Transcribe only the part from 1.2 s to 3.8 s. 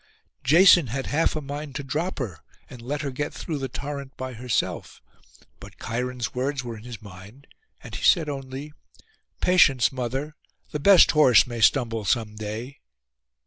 a mind to drop her, and let her get through the